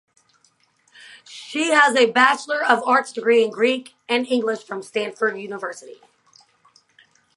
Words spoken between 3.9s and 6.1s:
and English from Stanford University.